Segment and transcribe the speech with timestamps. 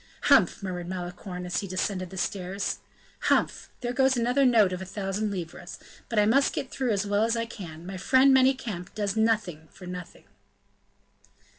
[0.23, 2.79] "Humph!" murmured Malicorne as he descended the stairs,
[3.29, 3.69] "Humph!
[3.81, 5.77] there goes another note of a thousand livres!
[6.09, 9.67] but I must get through as well as I can; my friend Manicamp does nothing
[9.71, 10.23] for nothing."